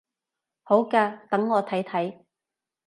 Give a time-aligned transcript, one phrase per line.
[0.63, 2.23] 好嘅，等我睇睇